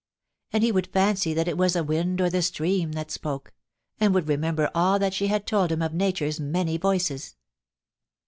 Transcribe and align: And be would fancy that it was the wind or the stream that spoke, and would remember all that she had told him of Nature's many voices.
And 0.51 0.61
be 0.63 0.71
would 0.71 0.87
fancy 0.87 1.31
that 1.35 1.47
it 1.47 1.59
was 1.59 1.73
the 1.73 1.83
wind 1.83 2.21
or 2.21 2.27
the 2.31 2.41
stream 2.41 2.93
that 2.93 3.11
spoke, 3.11 3.53
and 3.99 4.15
would 4.15 4.27
remember 4.27 4.71
all 4.73 4.97
that 4.97 5.13
she 5.13 5.27
had 5.27 5.45
told 5.45 5.71
him 5.71 5.83
of 5.83 5.93
Nature's 5.93 6.39
many 6.39 6.75
voices. 6.77 7.35